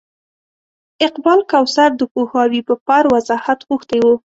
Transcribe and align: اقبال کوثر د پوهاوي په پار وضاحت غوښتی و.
اقبال 1.07 1.39
کوثر 1.51 1.89
د 1.99 2.03
پوهاوي 2.13 2.61
په 2.67 2.73
پار 2.85 3.03
وضاحت 3.13 3.59
غوښتی 3.67 3.99
و. 4.03 4.07